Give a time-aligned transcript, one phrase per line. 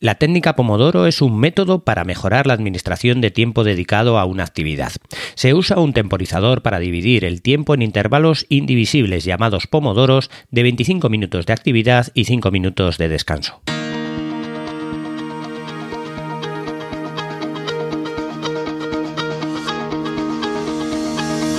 [0.00, 4.44] La técnica Pomodoro es un método para mejorar la administración de tiempo dedicado a una
[4.44, 4.92] actividad.
[5.34, 11.08] Se usa un temporizador para dividir el tiempo en intervalos indivisibles llamados pomodoros de 25
[11.08, 13.60] minutos de actividad y 5 minutos de descanso.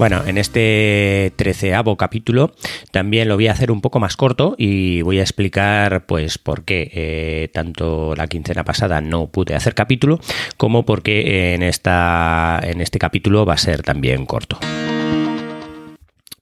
[0.00, 2.54] Bueno, en este treceavo capítulo
[2.90, 6.64] también lo voy a hacer un poco más corto y voy a explicar pues por
[6.64, 10.18] qué eh, tanto la quincena pasada no pude hacer capítulo
[10.56, 14.58] como por qué en, esta, en este capítulo va a ser también corto.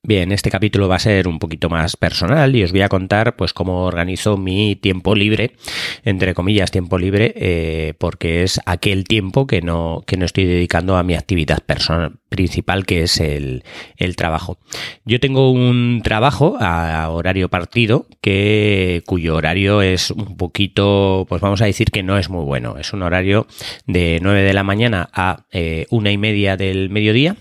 [0.04, 3.34] Bien, este capítulo va a ser un poquito más personal y os voy a contar
[3.34, 5.56] pues cómo organizo mi tiempo libre,
[6.04, 10.96] entre comillas tiempo libre, eh, porque es aquel tiempo que no, que no estoy dedicando
[10.96, 13.64] a mi actividad personal principal que es el,
[13.96, 14.58] el trabajo.
[15.04, 21.60] Yo tengo un trabajo a horario partido que cuyo horario es un poquito, pues vamos
[21.60, 22.78] a decir que no es muy bueno.
[22.78, 23.48] Es un horario
[23.86, 27.36] de 9 de la mañana a eh, una y media del mediodía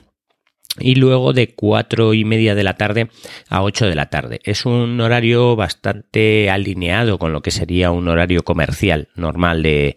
[0.79, 3.09] y luego de cuatro y media de la tarde
[3.49, 4.39] a 8 de la tarde.
[4.43, 9.95] Es un horario bastante alineado con lo que sería un horario comercial normal de,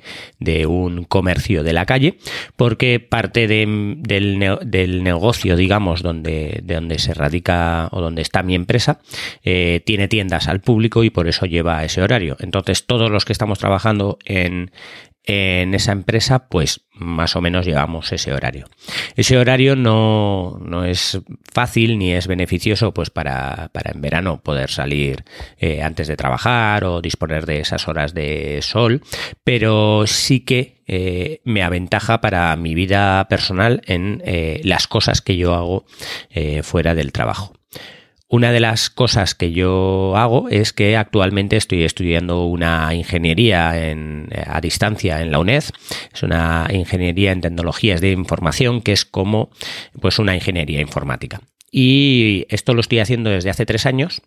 [0.67, 2.19] un comercio de la calle,
[2.57, 8.55] porque parte del, del, negocio, digamos, donde, de donde se radica o donde está mi
[8.55, 9.01] empresa,
[9.43, 12.37] eh, tiene tiendas al público y por eso lleva ese horario.
[12.41, 14.71] Entonces, todos los que estamos trabajando en,
[15.25, 18.67] en esa empresa, pues más o menos llevamos ese horario.
[19.17, 21.21] Ese horario no, no es
[21.53, 25.25] fácil ni es beneficioso pues para, para en verano poder salir
[25.59, 29.03] eh, antes de trabajar o disponer de esas horas de sol,
[29.43, 35.37] pero sí que eh, me aventaja para mi vida personal en eh, las cosas que
[35.37, 35.85] yo hago
[36.63, 37.60] fuera del trabajo.
[38.33, 43.71] Una de las cosas que yo hago es que actualmente estoy estudiando una ingeniería
[44.47, 45.65] a distancia en la UNED.
[46.15, 49.51] Es una ingeniería en tecnologías de información que es como
[50.01, 51.41] pues una ingeniería informática.
[51.73, 54.23] Y esto lo estoy haciendo desde hace tres años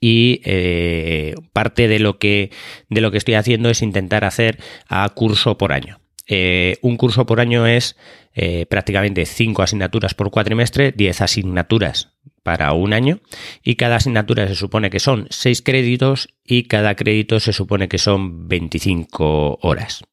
[0.00, 2.50] y eh, parte de lo que
[2.88, 4.58] de lo que estoy haciendo es intentar hacer
[4.88, 6.00] a curso por año.
[6.26, 7.96] Eh, un curso por año es
[8.34, 12.13] eh, prácticamente cinco asignaturas por cuatrimestre, 10 asignaturas
[12.44, 13.18] para un año
[13.64, 17.98] y cada asignatura se supone que son 6 créditos y cada crédito se supone que
[17.98, 20.04] son 25 horas.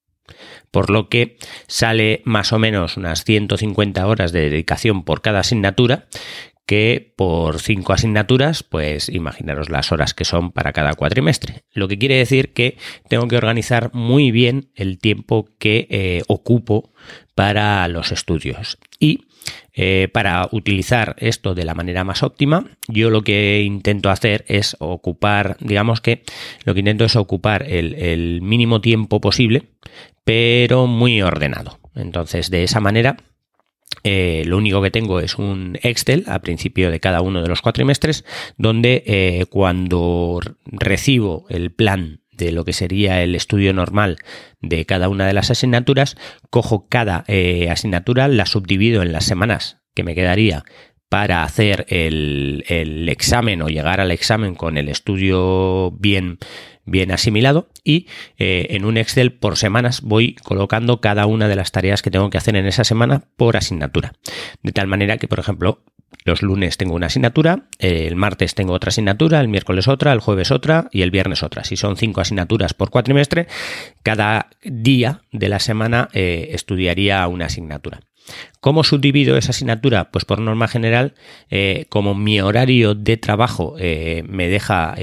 [0.72, 1.38] Por lo que
[1.68, 6.08] sale más o menos unas 150 horas de dedicación por cada asignatura,
[6.66, 11.66] que por cinco asignaturas, pues imaginaros las horas que son para cada cuatrimestre.
[11.74, 12.78] Lo que quiere decir que
[13.10, 16.94] tengo que organizar muy bien el tiempo que eh, ocupo
[17.36, 18.78] para los estudios.
[19.00, 19.26] Y
[19.74, 24.76] eh, para utilizar esto de la manera más óptima, yo lo que intento hacer es
[24.80, 26.24] ocupar, digamos que
[26.66, 29.64] lo que intento es ocupar el, mínimo tiempo posible,
[30.24, 31.80] pero muy ordenado.
[31.96, 33.18] Entonces, de esa manera,
[34.04, 37.62] eh, lo único que tengo es un Excel a principio de cada uno de los
[37.62, 38.26] cuatrimestres,
[38.58, 44.18] donde eh, cuando recibo el plan de lo que sería el estudio normal
[44.60, 46.18] de cada una de las asignaturas,
[46.50, 50.64] cojo cada eh, asignatura, la subdivido en las semanas que me quedaría
[51.12, 52.64] para hacer el,
[53.10, 56.40] examen o llegar al examen con el estudio bien,
[56.86, 58.08] bien asimilado y
[58.38, 62.30] eh, en un Excel por semanas voy colocando cada una de las tareas que tengo
[62.30, 64.14] que hacer en esa semana por asignatura.
[64.64, 65.84] De tal manera que, por ejemplo,
[66.24, 70.52] los lunes tengo una asignatura, el martes tengo otra asignatura, el miércoles otra, el jueves
[70.52, 71.64] otra y el viernes otra.
[71.64, 73.48] Si son cinco asignaturas por cuatrimestre,
[74.04, 78.02] cada día de la semana eh, estudiaría una asignatura.
[78.60, 80.12] ¿Cómo subdivido esa asignatura?
[80.12, 81.16] Pues por norma general,
[81.50, 84.94] eh, como mi horario de trabajo eh, me deja,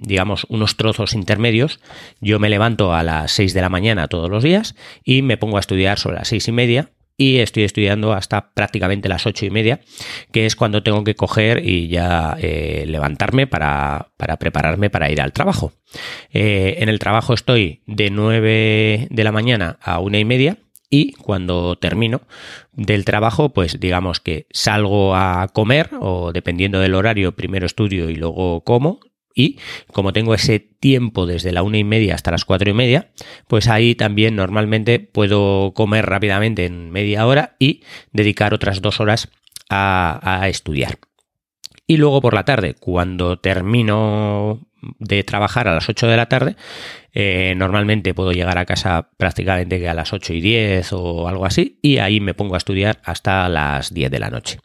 [0.00, 1.80] digamos, unos trozos intermedios,
[2.20, 4.74] yo me levanto a las 6 de la mañana todos los días
[5.04, 9.08] y me pongo a estudiar sobre las seis y media y estoy estudiando hasta prácticamente
[9.08, 9.80] las ocho y media,
[10.32, 15.32] que es cuando tengo que coger y ya eh, levantarme para, prepararme para ir al
[15.32, 15.72] trabajo.
[16.30, 20.58] Eh, en el trabajo estoy de 9 de la mañana a una y media
[20.90, 22.22] y cuando termino
[22.72, 28.16] del trabajo, pues digamos que salgo a comer o dependiendo del horario, primero estudio y
[28.16, 29.00] luego como
[29.36, 29.58] y
[29.92, 33.12] como tengo ese tiempo desde la una y media hasta las cuatro y media,
[33.46, 39.28] pues ahí también normalmente puedo comer rápidamente en media hora y dedicar otras dos horas
[39.68, 40.98] a, estudiar.
[41.86, 44.65] Y luego por la tarde, cuando termino
[44.98, 46.56] de trabajar a las 8 de la tarde,
[47.12, 51.46] eh, normalmente puedo llegar a casa prácticamente que a las 8 y 10 o algo
[51.46, 54.58] así, y ahí me pongo a estudiar hasta las 10 de la noche.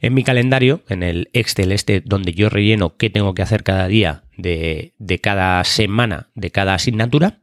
[0.00, 3.88] En mi calendario, en el Excel este donde yo relleno qué tengo que hacer cada
[3.88, 4.92] día de,
[5.22, 7.38] cada semana, de cada asignatura,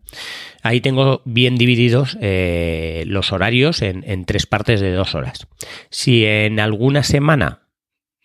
[0.61, 5.47] ahí tengo bien divididos eh, los horarios en tres partes de dos horas.
[5.89, 7.62] Si en alguna semana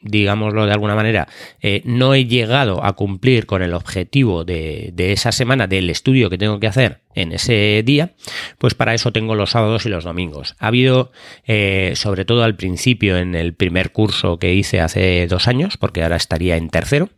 [0.01, 1.29] digámoslo de alguna manera,
[1.61, 6.31] eh, no he llegado a cumplir con el objetivo de, de, esa semana, del estudio
[6.31, 8.13] que tengo que hacer en ese día,
[8.59, 10.57] pues para eso tengo los sábados y los domingos.
[10.59, 11.13] Ha habido,
[11.47, 16.03] eh, sobre todo al principio, en el primer curso que hice hace dos años, porque
[16.03, 17.11] ahora estaría en tercero,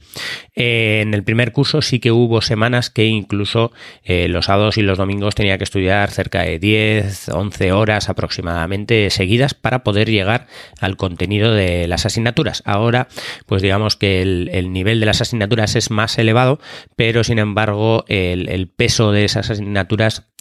[0.55, 3.73] eh, en el primer curso sí que hubo semanas que incluso
[4.05, 9.55] los sábados y los domingos tenía que estudiar cerca de 10, 11 horas aproximadamente seguidas
[9.55, 10.47] para poder llegar
[10.81, 13.09] al contenido de las asignaturas ahora,
[13.47, 16.61] pues digamos que el, nivel de las asignaturas es más elevado,
[16.97, 19.90] pero sin embargo el, peso de esas asignaturas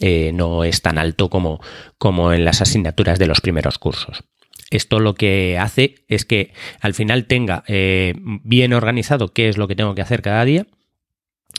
[0.00, 1.60] eh, no es tan alto como,
[1.98, 4.24] como en las asignaturas de los primeros cursos.
[4.70, 9.66] Esto lo que hace es que al final tenga eh, bien organizado qué es lo
[9.66, 10.66] que tengo que hacer cada día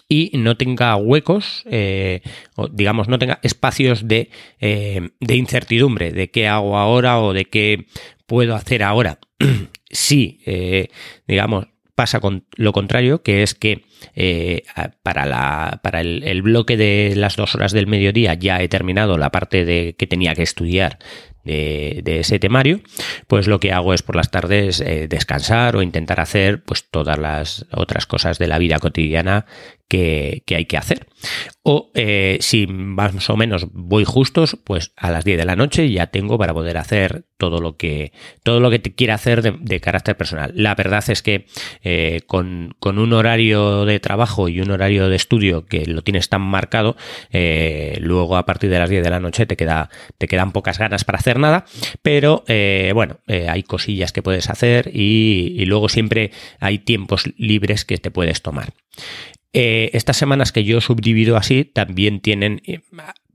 [0.07, 2.21] y no tenga huecos, eh,
[2.55, 4.29] o digamos, no tenga espacios de,
[4.59, 7.87] de, incertidumbre de qué hago ahora o de qué
[8.25, 9.19] puedo hacer ahora.
[10.45, 10.89] eh,
[11.27, 13.85] digamos, pasa con lo contrario, que es que
[14.15, 14.63] eh,
[15.03, 19.31] para, la, para el, bloque de las dos horas del mediodía ya he terminado la
[19.31, 20.99] parte de que tenía que estudiar
[21.43, 22.81] de, ese temario,
[23.27, 27.17] pues lo que hago es por las tardes eh, descansar o intentar hacer pues todas
[27.17, 29.45] las otras cosas de la vida cotidiana
[29.91, 31.07] que, hay que hacer.
[31.63, 35.91] O eh, si más o menos voy justos, pues a las 10 de la noche
[35.91, 39.79] ya tengo para poder hacer todo lo que, todo lo que te quiera hacer de,
[39.79, 40.53] carácter personal.
[40.55, 41.45] La verdad es que
[41.83, 46.41] eh, con, un horario de trabajo y un horario de estudio que lo tienes tan
[46.41, 46.95] marcado,
[47.31, 51.03] luego a partir de las 10 de la noche te, queda, te quedan pocas ganas
[51.03, 51.65] para hacer nada,
[52.01, 57.85] pero eh, bueno, eh, hay cosillas que puedes hacer y, luego siempre hay tiempos libres
[57.85, 58.73] que te puedes tomar.
[59.53, 62.61] Eh, estas semanas que yo subdivido así también tienen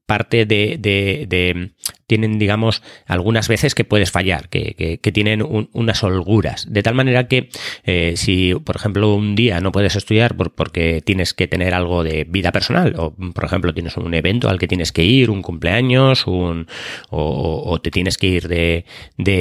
[0.07, 1.73] parte de,
[2.07, 5.43] tienen, digamos, algunas veces que puedes fallar, que, tienen
[5.73, 6.67] unas holguras.
[6.71, 7.49] De tal manera que
[7.85, 12.25] eh, si, por ejemplo, un día no puedes estudiar porque tienes que tener algo de
[12.25, 16.27] vida personal, o por ejemplo tienes un evento al que tienes que ir, un cumpleaños,
[16.27, 16.67] un,
[17.11, 18.85] o, te tienes que ir de,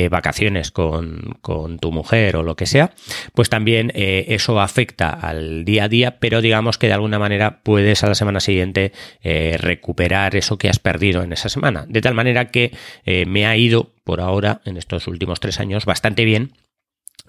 [0.10, 1.38] vacaciones con,
[1.82, 2.94] tu mujer o lo que sea,
[3.34, 7.60] pues también eh, eso afecta al día a día, pero digamos que de alguna manera
[7.64, 8.92] puedes a la semana siguiente
[9.24, 11.86] eh, recuperar eso que has perdido en esa semana.
[11.88, 12.55] De tal manera que
[13.06, 16.54] eh, me ha ido por ahora, en estos últimos tres años, bastante bien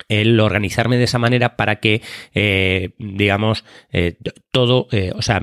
[0.08, 2.02] el organizarme de esa manera para que,
[2.34, 4.16] eh, digamos, eh,
[4.50, 5.40] todo, o sea,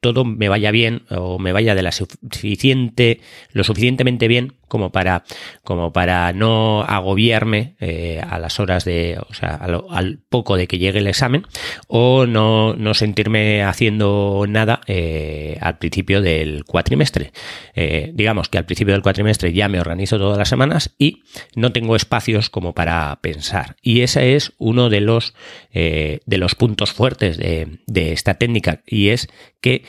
[0.00, 3.20] todo me vaya bien o me vaya de la suficiente,
[3.52, 5.24] lo suficientemente bien como para,
[5.64, 10.78] como para no agobiarme eh, a las horas de, o sea, al, poco de que
[10.78, 11.44] llegue el examen,
[11.88, 17.32] o no, no sentirme haciendo nada eh, al principio del cuatrimestre.
[17.74, 21.24] Eh, digamos que al principio del cuatrimestre ya me organizo todas las semanas y
[21.56, 23.74] no tengo espacios como para pensar.
[23.82, 25.34] Y ese es uno de los,
[25.72, 29.28] de los puntos fuertes de, de, esta técnica, y es
[29.60, 29.82] que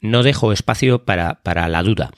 [0.00, 2.10] no dejo espacio para, la duda.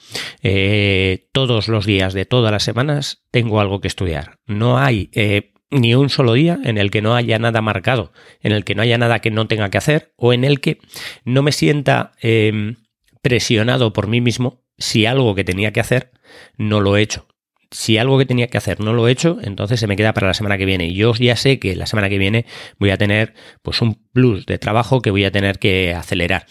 [0.42, 4.38] Eh, todos los días de todas las semanas tengo algo que estudiar.
[4.46, 8.52] No hay eh, ni un solo día en el que no haya nada marcado, en
[8.52, 10.78] el que no haya nada que no tenga que hacer o en el que
[11.24, 12.76] no me sienta em,
[13.22, 16.10] presionado por mí mismo si algo que tenía que hacer
[16.56, 17.29] no lo he hecho
[17.70, 20.26] si algo que tenía que hacer no lo he hecho, entonces se me queda para
[20.26, 20.88] la semana que viene.
[20.88, 22.46] Y yo ya sé que la semana que viene
[22.78, 26.46] voy a tener pues un plus de trabajo que voy a tener que acelerar.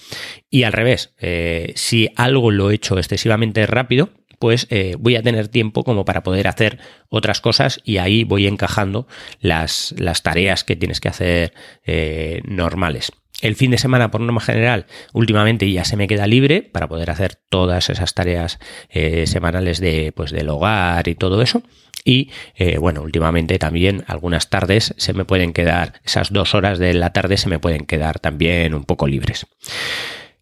[0.49, 4.09] Y al revés, eh, si algo lo he hecho excesivamente rápido,
[4.39, 8.47] pues eh, voy a tener tiempo como para poder hacer otras cosas y ahí voy
[8.47, 9.05] encajando
[9.41, 11.53] las, las tareas que tienes que hacer
[11.85, 13.11] eh, normales.
[13.41, 17.09] El fin de semana, por norma general, últimamente ya se me queda libre para poder
[17.09, 21.63] hacer todas esas tareas eh, semanales de, pues, del hogar y todo eso.
[22.03, 26.93] Y eh, bueno, últimamente también algunas tardes se me pueden quedar, esas dos horas de
[26.93, 29.45] la tarde se me pueden quedar también un poco libres.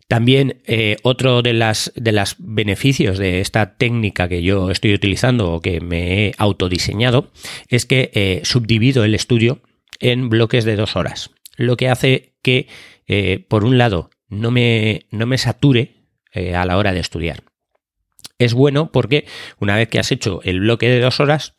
[0.08, 5.52] También eh, otro de las de los beneficios de esta técnica que yo estoy utilizando
[5.52, 7.32] o que me he autodiseñado
[7.68, 9.62] es que subdivido el estudio
[10.00, 12.68] en bloques de dos horas lo que hace que,
[13.08, 15.96] eh, por un lado, no me, no me sature
[16.32, 17.44] eh, a la hora de estudiar.
[18.40, 19.26] Es bueno porque
[19.60, 21.56] una vez que has hecho el bloque de dos horas,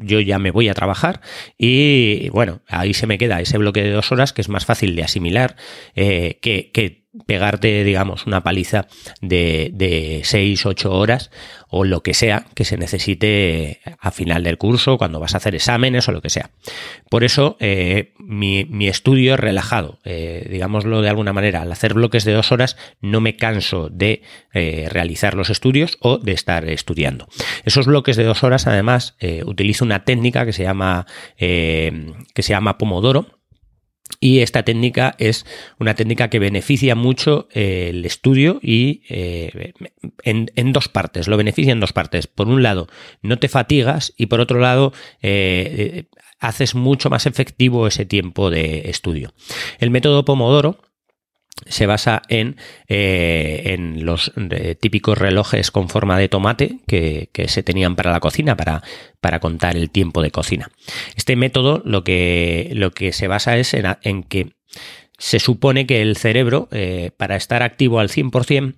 [0.00, 1.20] yo ya me voy a trabajar
[1.56, 4.96] y bueno, ahí se me queda ese bloque de dos horas que es más fácil
[4.96, 5.54] de asimilar
[5.94, 6.40] que,
[6.72, 8.86] que pegarte, digamos, una paliza
[9.20, 11.30] de, de 6, 8 horas
[11.76, 15.56] o lo que sea que se necesite a final del curso, cuando vas a hacer
[15.56, 16.50] exámenes o lo que sea.
[17.10, 21.62] Por eso eh, mi, estudio es relajado, eh, digámoslo de alguna manera.
[21.62, 26.18] Al hacer bloques de dos horas no me canso de eh, realizar los estudios o
[26.18, 27.26] de estar estudiando.
[27.64, 31.06] Esos bloques de dos horas, además, utilizo una técnica que se llama,
[31.36, 33.26] que se llama Pomodoro
[34.20, 35.46] y esta técnica es
[35.78, 39.72] una técnica que beneficia mucho eh, el estudio y eh,
[40.22, 42.26] en, dos partes, lo beneficia en dos partes.
[42.26, 42.86] Por un lado,
[43.22, 44.92] no te fatigas y por otro lado,
[45.22, 46.04] eh,
[46.38, 49.32] haces mucho más efectivo ese tiempo de estudio.
[49.78, 50.78] El método Pomodoro
[51.66, 52.56] se basa en,
[52.88, 58.20] eh, en los eh, típicos relojes con forma de tomate que, se tenían para la
[58.20, 58.82] cocina, para,
[59.20, 60.70] para, contar el tiempo de cocina.
[61.16, 64.52] Este método lo que, lo que se basa es en, que
[65.16, 68.74] se supone que el cerebro, eh, para estar activo al 100%,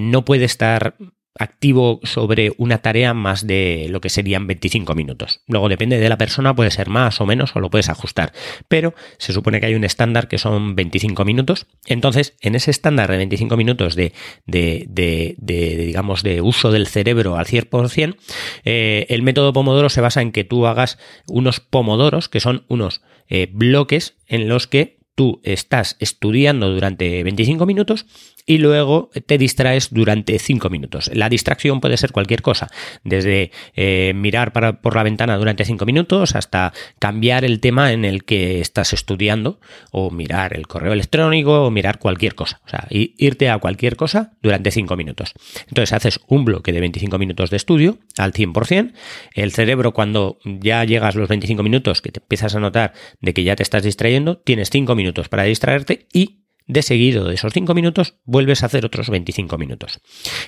[0.00, 0.96] no puede estar
[1.38, 5.40] activo sobre una tarea más de lo que serían 25 minutos.
[5.46, 8.32] Luego depende de la persona, puede ser más o menos o lo puedes ajustar,
[8.68, 11.66] pero se supone que hay un estándar que son 25 minutos.
[11.86, 14.12] Entonces, en ese estándar de 25 minutos de,
[14.46, 18.16] de, digamos, de uso del cerebro al 100%,
[18.64, 23.02] eh, el método Pomodoro se basa en que tú hagas unos pomodoros, que son unos
[23.28, 28.06] eh, bloques en los que tú estás estudiando durante 25 minutos
[28.46, 31.10] y luego te distraes durante 5 minutos.
[31.12, 32.68] La distracción puede ser cualquier cosa,
[33.02, 38.04] desde eh, mirar para, por la ventana durante 5 minutos hasta cambiar el tema en
[38.04, 39.60] el que estás estudiando
[39.90, 42.60] o mirar el correo electrónico o mirar cualquier cosa.
[42.64, 45.34] O sea, irte a cualquier cosa durante 5 minutos.
[45.68, 48.92] Entonces haces un bloque de 25 minutos de estudio al 100%.
[49.34, 53.42] El cerebro cuando ya llegas los 25 minutos que te empiezas a notar de que
[53.42, 57.74] ya te estás distrayendo, tienes 5 minutos para distraerte y de seguido de esos 5
[57.74, 60.00] minutos vuelves a hacer otros 25 minutos.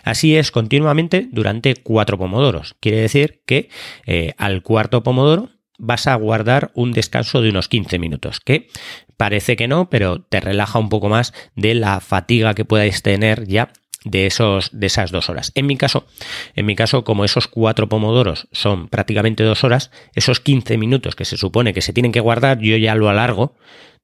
[0.03, 2.75] Así es continuamente durante 4 pomodoros.
[2.81, 3.69] Quiere decir que
[4.07, 8.69] eh, al cuarto pomodoro vas a guardar un descanso de unos 15 minutos, que
[9.17, 13.47] parece que no, pero te relaja un poco más de la fatiga que puedas tener
[13.47, 13.73] ya
[14.05, 15.53] de, esos, de esas dos horas.
[15.55, 16.07] En mi caso,
[16.55, 21.25] en mi caso, como esos cuatro pomodoros son prácticamente dos horas, esos 15 minutos que
[21.25, 23.55] se supone que se tienen que guardar, yo ya lo alargo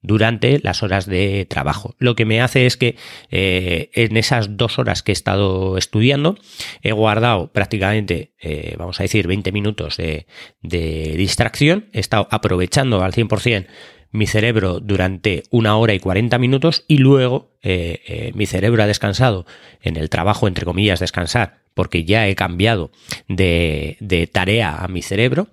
[0.05, 1.95] durante las horas de trabajo.
[1.97, 2.95] Lo que me hace es que
[3.31, 6.37] eh, en esas dos horas que he estado estudiando
[6.81, 10.25] he guardado prácticamente, eh, vamos a decir, 20 minutos de,
[10.61, 13.67] distracción, he estado aprovechando al 100%
[14.11, 19.45] mi cerebro durante una hora y 40 minutos y luego eh, mi cerebro ha descansado
[19.81, 22.91] en el trabajo, entre comillas, descansar, porque ya he cambiado
[23.27, 25.49] de, de tarea a mi cerebro.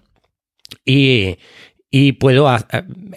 [0.85, 1.39] Y,
[1.95, 2.49] y puedo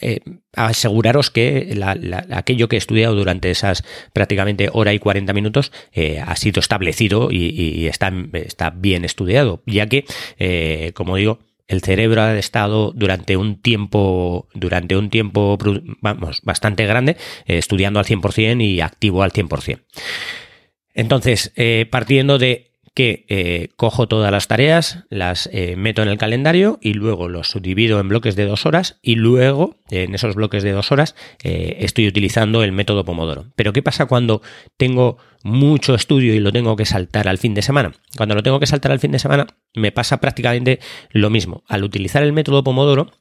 [0.02, 0.20] eh,
[0.54, 1.82] aseguraros que
[2.30, 7.30] aquello que he estudiado durante esas prácticamente hora y 40 minutos eh, ha sido establecido
[7.32, 10.04] y, está, está, bien estudiado, ya que,
[10.38, 15.58] eh, como digo, el cerebro ha estado durante un tiempo, durante un tiempo,
[16.02, 17.16] vamos, bastante grande,
[17.46, 19.84] estudiando al 100% y activo al 100%.
[20.94, 21.54] Entonces,
[21.90, 26.94] partiendo de que eh, cojo todas las tareas, las eh, meto en el calendario y
[26.94, 30.94] luego los subdivido en bloques de dos horas y luego en esos bloques de dos
[30.94, 33.52] horas eh, estoy utilizando el método Pomodoro.
[33.58, 34.42] Pero ¿qué pasa cuando
[34.78, 37.92] tengo mucho estudio y lo tengo que saltar al fin de semana?
[38.16, 40.80] Cuando lo tengo que saltar al fin de semana me pasa prácticamente
[41.12, 41.66] lo mismo.
[41.68, 43.12] Al utilizar el método Pomodoro,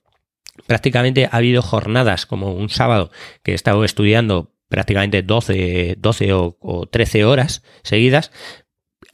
[0.68, 3.10] prácticamente ha habido jornadas como un sábado
[3.42, 8.30] que he estado estudiando prácticamente 12, 12 o, o, 13 horas seguidas,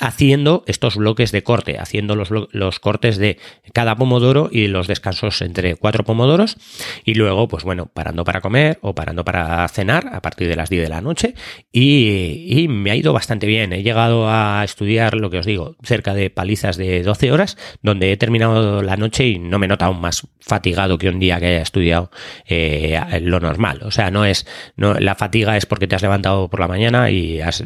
[0.01, 3.39] haciendo estos bloques de corte, haciendo los, los, cortes de
[3.73, 6.57] cada pomodoro y los descansos entre cuatro pomodoros
[7.05, 10.71] y luego, pues bueno, parando para comer o parando para cenar a partir de las
[10.71, 11.35] 10 de la noche
[11.71, 13.73] y, me ha ido bastante bien.
[13.73, 18.13] He llegado a estudiar, lo que os digo, cerca de palizas de 12 horas, donde
[18.13, 21.47] he terminado la noche y no me he notado más fatigado que un día que
[21.47, 22.11] haya estudiado
[22.47, 23.81] eh, lo normal.
[23.83, 27.11] O sea, no es, no, la fatiga es porque te has levantado por la mañana
[27.11, 27.63] y has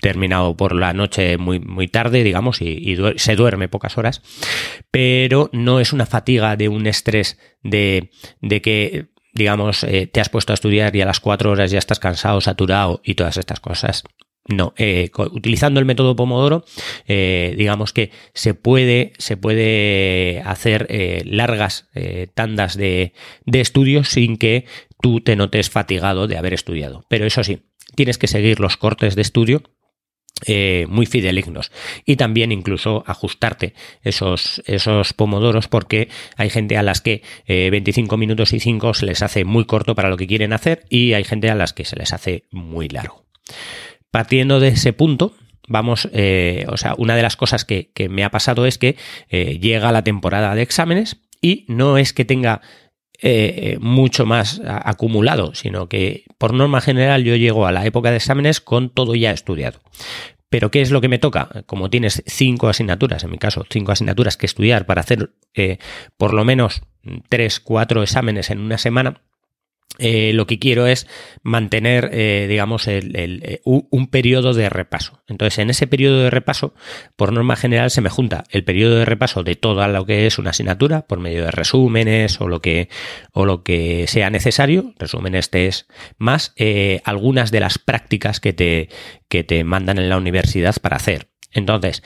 [0.00, 4.22] terminado por la noche muy, muy tarde, digamos, y, se duerme pocas horas,
[4.90, 10.28] pero no es una fatiga de un estrés de, de que digamos, eh, te has
[10.28, 13.60] puesto a estudiar y a las cuatro horas ya estás cansado, saturado y todas estas
[13.60, 14.04] cosas.
[14.48, 16.64] no, eh, utilizando el método Pomodoro,
[17.06, 20.88] eh, digamos que se puede, se puede hacer
[21.24, 21.88] largas
[22.34, 23.12] tandas de,
[23.44, 24.64] de estudios sin que
[25.00, 27.04] tú te notes fatigado de haber estudiado.
[27.08, 27.62] Pero eso sí,
[27.94, 29.62] tienes que seguir los cortes de estudio
[30.46, 31.72] eh, muy fidelignos
[32.04, 38.52] y también incluso ajustarte esos, esos pomodoros porque hay gente a las que 25 minutos
[38.52, 41.50] y 5 se les hace muy corto para lo que quieren hacer y hay gente
[41.50, 43.24] a las que se les hace muy largo.
[44.10, 45.34] Partiendo de ese punto,
[45.68, 48.96] vamos, eh, o sea, una de las cosas que, me ha pasado es que
[49.28, 52.60] eh, llega la temporada de exámenes y no es que tenga
[53.22, 58.16] eh, mucho más acumulado, sino que por norma general yo llego a la época de
[58.16, 59.80] exámenes con todo ya estudiado.
[60.48, 61.48] Pero ¿qué es lo que me toca?
[61.66, 65.30] Como tienes cinco asignaturas, en mi caso, cinco asignaturas que estudiar para hacer
[66.16, 66.82] por lo menos
[67.28, 69.22] tres, cuatro exámenes en una semana,
[69.98, 71.06] eh, lo que quiero es
[71.42, 75.22] mantener, eh, digamos, eh, un periodo de repaso.
[75.28, 76.74] Entonces, en ese periodo de repaso,
[77.16, 80.38] por norma general, se me junta el periodo de repaso de todo lo que es
[80.38, 82.88] una asignatura, por medio de resúmenes o lo que,
[83.32, 86.54] o lo que sea necesario, resúmenes, test, más
[87.04, 88.88] algunas de las prácticas que te,
[89.28, 91.30] que te mandan en la universidad para hacer.
[91.52, 92.02] Entonces,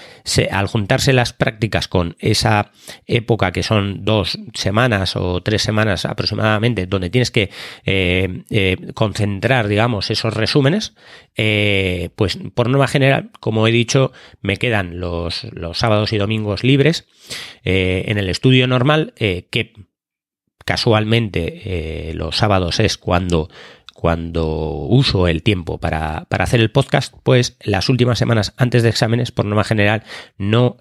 [0.51, 2.73] al juntarse las prácticas con esa
[3.07, 7.51] época que son dos semanas o tres semanas aproximadamente, donde tienes que
[7.85, 10.95] eh, eh, concentrar, digamos, esos resúmenes,
[11.37, 16.65] eh, pues por norma general, como he dicho, me quedan los, los sábados y domingos
[16.65, 17.07] libres
[17.65, 19.73] en el estudio normal, que
[20.65, 23.49] casualmente los sábados es cuando
[23.95, 29.33] cuando uso el tiempo para, hacer el podcast, pues las últimas semanas antes de exámenes,
[29.33, 30.03] por norma general,
[30.37, 30.77] no,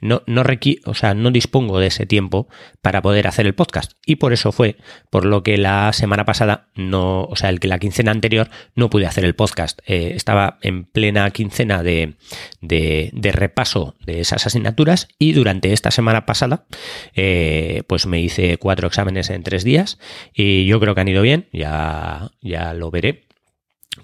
[0.00, 0.42] no, no,
[0.84, 2.48] o sea, no dispongo de ese tiempo
[2.82, 3.92] para poder hacer el podcast.
[4.06, 4.76] Y por eso fue
[5.10, 8.90] por lo que la semana pasada, no, o sea, el que la quincena anterior no
[8.90, 9.80] pude hacer el podcast.
[9.86, 12.16] Eh, estaba en plena quincena de,
[12.60, 16.66] de, repaso de esas asignaturas y durante esta semana pasada,
[17.14, 19.98] eh, pues me hice cuatro exámenes en tres días
[20.32, 21.48] y yo creo que han ido bien.
[21.52, 23.27] Ya ya, lo veré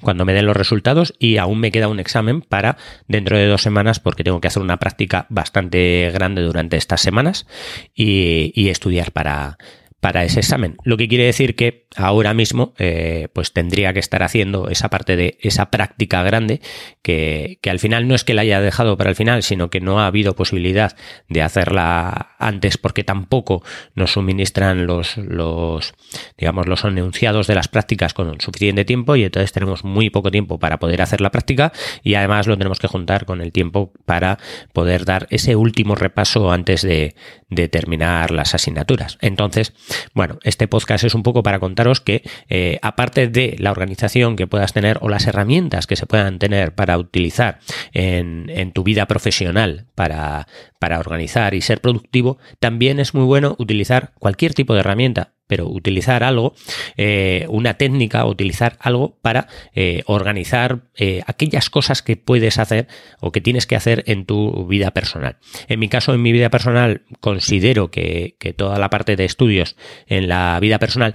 [0.01, 2.77] cuando me den los resultados y aún me queda un examen para
[3.09, 7.47] dentro de dos semanas porque tengo que hacer una práctica bastante grande durante estas semanas
[7.95, 9.59] y estudiar para,
[10.04, 10.76] para ese examen.
[10.84, 15.17] Lo que quiere decir que ahora mismo eh, pues tendría que estar haciendo esa parte
[15.17, 16.60] de esa práctica grande
[17.00, 20.00] que, al final no es que la haya dejado para el final, sino que no
[20.00, 20.95] ha habido posibilidad
[21.30, 23.62] de hacerla antes porque tampoco
[23.95, 25.95] nos suministran los, los
[26.36, 30.58] digamos los enunciados de las prácticas con suficiente tiempo y entonces tenemos muy poco tiempo
[30.58, 34.38] para poder hacer la práctica y además lo tenemos que juntar con el tiempo para
[34.75, 37.14] poder dar ese último repaso antes de,
[37.49, 39.17] de terminar las asignaturas.
[39.23, 39.73] Entonces,
[40.15, 44.47] bueno, este podcast es un poco para contaros que eh, aparte de la organización que
[44.47, 47.61] puedas tener o las herramientas que se puedan tener para utilizar
[47.93, 50.47] en, en tu vida profesional para,
[50.78, 55.69] para organizar y ser productivo, también es muy bueno utilizar cualquier tipo de herramienta pero
[55.69, 56.54] utilizar algo,
[56.97, 62.89] eh, una técnica, utilizar algo para eh, organizar eh, aquellas cosas que puedes hacer
[63.21, 65.39] o que tienes que hacer en tu vida personal.
[65.69, 69.76] En mi caso, en mi vida personal, considero que, que toda la parte de estudios
[70.07, 71.15] en la vida personal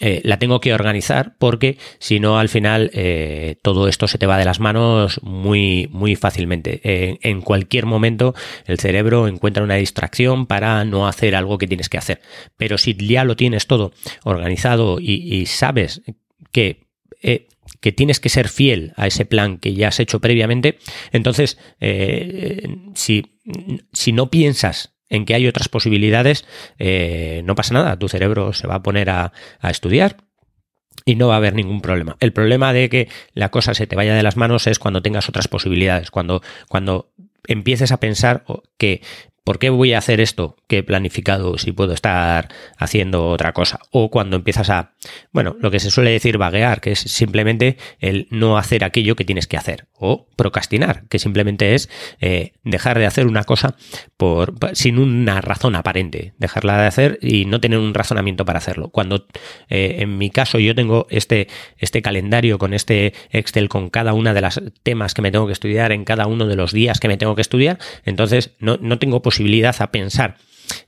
[0.00, 2.90] la tengo que organizar porque si no, al final
[3.62, 6.80] todo esto se te va de las manos muy, muy fácilmente.
[6.84, 8.34] en cualquier momento
[8.66, 12.20] el cerebro encuentra una distracción para no hacer algo que tienes que hacer.
[12.56, 13.92] Pero si ya lo tienes todo
[14.24, 16.02] organizado y, sabes
[16.52, 16.88] que,
[17.22, 17.48] eh,
[17.80, 20.78] que tienes que ser fiel a ese plan que ya has hecho previamente,
[21.12, 23.38] entonces eh, si,
[23.92, 26.44] si no piensas en que hay otras posibilidades,
[26.78, 30.16] eh, no pasa nada, tu cerebro se va a poner a, a, estudiar
[31.04, 32.16] y no va a haber ningún problema.
[32.20, 35.28] El problema de que la cosa se te vaya de las manos es cuando tengas
[35.28, 37.10] otras posibilidades, cuando, cuando
[37.46, 38.44] empieces a pensar
[38.76, 39.02] que
[39.48, 43.80] ¿Por qué voy a hacer esto que he planificado si puedo estar haciendo otra cosa?
[43.90, 44.92] O cuando empiezas a,
[45.32, 49.24] bueno, lo que se suele decir vaguear, que es simplemente el no hacer aquello que
[49.24, 49.86] tienes que hacer.
[49.94, 51.88] O procrastinar, que simplemente es
[52.20, 53.74] eh, dejar de hacer una cosa
[54.18, 56.34] por, sin una razón aparente.
[56.36, 58.90] Dejarla de hacer y no tener un razonamiento para hacerlo.
[58.90, 59.28] Cuando
[59.70, 64.34] eh, en mi caso yo tengo este, este calendario con este Excel con cada una
[64.34, 67.08] de las temas que me tengo que estudiar en cada uno de los días que
[67.08, 69.37] me tengo que estudiar, entonces no, no tengo posibilidad
[69.80, 70.36] a pensar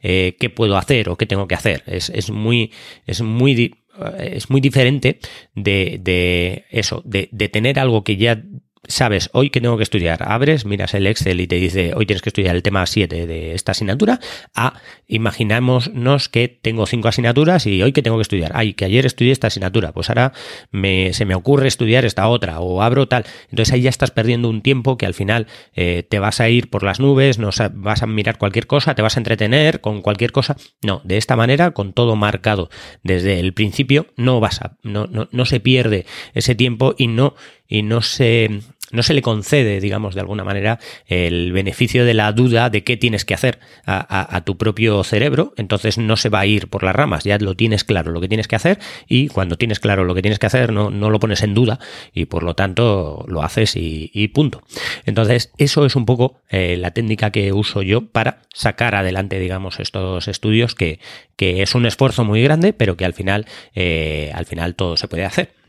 [0.02, 1.82] eh, qué puedo hacer o qué tengo que hacer.
[1.86, 2.72] Es, muy,
[3.06, 3.74] es muy,
[4.18, 5.18] es muy diferente
[5.54, 8.42] de, eso, de, tener algo que ya
[8.88, 12.22] sabes hoy que tengo que estudiar, abres, miras el Excel y te dice hoy tienes
[12.22, 14.20] que estudiar el tema 7 de esta asignatura,
[14.54, 19.04] a imaginémonos que tengo cinco asignaturas y hoy que tengo que estudiar, ay, que ayer
[19.04, 20.32] estudié esta asignatura, pues ahora
[20.70, 24.48] me, se me ocurre estudiar esta otra o abro tal, entonces ahí ya estás perdiendo
[24.48, 28.02] un tiempo que al final eh, te vas a ir por las nubes, no vas
[28.02, 31.72] a mirar cualquier cosa, te vas a entretener con cualquier cosa, no, de esta manera,
[31.72, 32.70] con todo marcado
[33.02, 37.34] desde el principio, no vas a, no, no, no se pierde ese tiempo y no,
[37.70, 42.32] y no se no se le concede, digamos, de alguna manera, el beneficio de la
[42.32, 46.46] duda de qué tienes que hacer a, tu propio cerebro, entonces no se va a
[46.46, 48.78] ir por las ramas, ya lo tienes claro lo que tienes que hacer
[49.08, 51.78] y cuando tienes claro lo que tienes que hacer no, no lo pones en duda
[52.12, 54.62] y por lo tanto lo haces y, punto.
[55.06, 59.80] Entonces, eso es un poco eh, la técnica que uso yo para sacar adelante, digamos,
[59.80, 61.00] estos estudios que,
[61.36, 65.08] que es un esfuerzo muy grande, pero que al final, eh, al final todo se
[65.08, 65.59] puede hacer.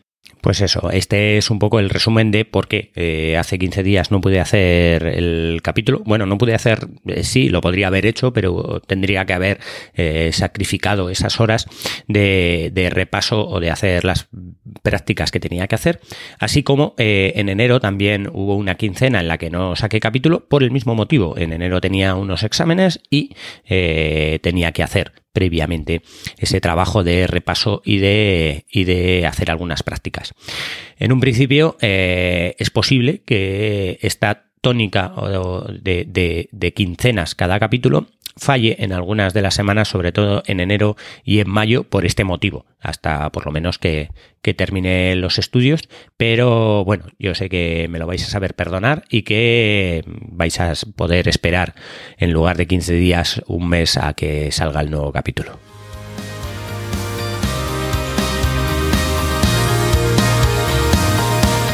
[0.41, 4.09] Pues eso, este es un poco el resumen de por qué eh, hace 15 días
[4.09, 6.01] no pude hacer el capítulo.
[6.03, 9.59] Bueno, no pude hacer, eh, sí, lo podría haber hecho, pero tendría que haber
[9.93, 11.67] eh, sacrificado esas horas
[12.07, 14.29] de, de, repaso o de hacer las
[14.81, 15.99] prácticas que tenía que hacer.
[16.39, 20.63] Así como en enero también hubo una quincena en la que no saqué capítulo por
[20.63, 21.37] el mismo motivo.
[21.37, 23.35] En enero tenía unos exámenes y
[24.41, 26.01] tenía que hacer previamente
[26.37, 30.33] ese trabajo de repaso y de, y de hacer algunas prácticas.
[30.99, 35.13] En un principio eh, es posible que esta tónica
[35.81, 38.07] de, de, de quincenas cada capítulo
[38.41, 42.23] falle en algunas de las semanas, sobre todo en enero y en mayo, por este
[42.23, 44.09] motivo, hasta por lo menos que,
[44.41, 45.87] que, termine los estudios.
[46.17, 50.73] Pero bueno, yo sé que me lo vais a saber perdonar y que vais a
[50.95, 51.75] poder esperar
[52.17, 55.70] en lugar de 15 días, un mes a que salga el nuevo capítulo.